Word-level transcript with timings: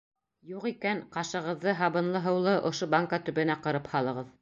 Юҡ 0.51 0.63
икән, 0.69 1.01
ҡашығыҙҙы 1.17 1.77
һабынлы 1.83 2.25
һыулы 2.27 2.57
ошо 2.73 2.91
банка 2.97 3.25
төбөнә 3.29 3.63
ҡырып 3.67 3.97
һалығыҙ. 3.97 4.39